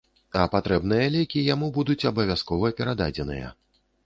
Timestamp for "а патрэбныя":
0.43-1.11